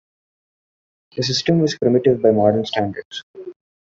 [1.15, 3.23] The system was primitive by modern standards.